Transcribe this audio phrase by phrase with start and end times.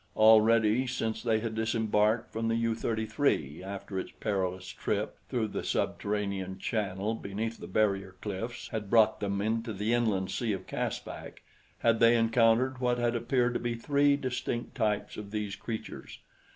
[0.15, 5.63] Already since they had disembarked from the U 33 after its perilous trip through the
[5.63, 11.43] subterranean channel beneath the barrier cliffs had brought them into the inland sea of Caspak,
[11.77, 16.17] had they encountered what had appeared to be three distinct types of these creatures.